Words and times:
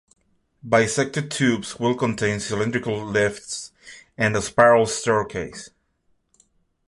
Bisected 0.67 1.29
tubes 1.29 1.79
will 1.79 1.93
contain 1.93 2.39
cylindrical 2.39 3.05
lifts 3.05 3.71
and 4.17 4.35
a 4.35 4.41
spiral 4.41 4.87
staircase. 4.87 5.69